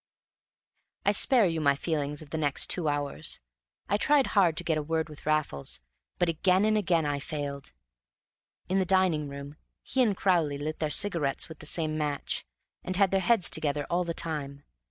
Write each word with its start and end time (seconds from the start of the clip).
I 1.05 1.11
spare 1.11 1.45
you 1.45 1.61
my 1.61 1.75
feelings 1.75 2.23
of 2.23 2.31
the 2.31 2.37
next 2.39 2.71
two 2.71 2.87
hours. 2.87 3.39
I 3.87 3.97
tried 3.97 4.25
hard 4.33 4.57
to 4.57 4.63
get 4.63 4.79
a 4.79 4.81
word 4.81 5.07
with 5.09 5.27
Raffles, 5.27 5.79
but 6.17 6.27
again 6.27 6.65
and 6.65 6.75
again 6.75 7.05
I 7.05 7.19
failed. 7.19 7.71
In 8.67 8.79
the 8.79 8.83
dining 8.83 9.29
room 9.29 9.57
he 9.83 10.01
and 10.01 10.17
Crowley 10.17 10.57
lit 10.57 10.79
their 10.79 10.89
cigarettes 10.89 11.47
with 11.49 11.59
the 11.59 11.67
same 11.67 11.99
match, 11.99 12.43
and 12.83 12.95
had 12.95 13.11
their 13.11 13.19
heads 13.21 13.47
together 13.51 13.85
all 13.91 14.03
the 14.03 14.15
time. 14.15 14.63